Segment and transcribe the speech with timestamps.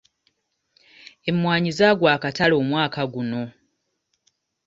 [1.29, 3.41] Emwanyi zaagwa akatale omwaka guno.